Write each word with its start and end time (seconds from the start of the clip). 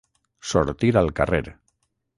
Sortir 0.51 0.91
al 1.03 1.13
carrer. 1.21 1.45